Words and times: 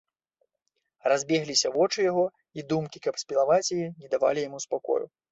Разбегліся 1.11 1.67
вочы 1.75 1.99
яго, 2.11 2.23
і 2.59 2.63
думкі, 2.71 3.01
каб 3.05 3.19
спілаваць, 3.23 3.73
яе, 3.77 3.91
не 4.05 4.09
давалі 4.15 4.39
яму 4.47 4.63
спакою. 4.65 4.99